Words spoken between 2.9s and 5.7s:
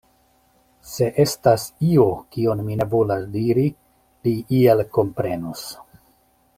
volas diri, li iel komprenos.